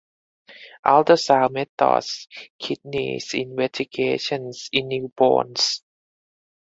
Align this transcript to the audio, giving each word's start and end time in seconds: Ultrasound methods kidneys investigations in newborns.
Ultrasound 0.83 1.51
methods 1.51 2.27
kidneys 2.57 3.35
investigations 3.35 4.67
in 4.73 4.89
newborns. 4.89 5.83